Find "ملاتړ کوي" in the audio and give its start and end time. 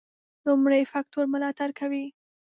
1.33-2.05